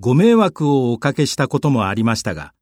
[0.00, 2.52] ご迷惑をおかけしたこともありましたが、